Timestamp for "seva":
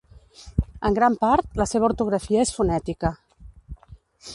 1.75-1.87